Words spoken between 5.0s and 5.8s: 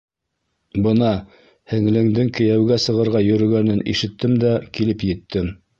еттем.